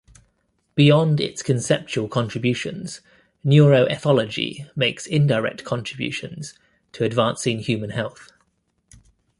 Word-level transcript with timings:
Beyond 0.73 1.19
its 1.21 1.43
conceptual 1.43 2.07
contributions, 2.07 3.01
neuroethology 3.45 4.67
makes 4.75 5.05
indirect 5.05 5.63
contributions 5.63 6.57
to 6.93 7.03
advancing 7.03 7.59
human 7.59 7.91
health. 7.91 8.31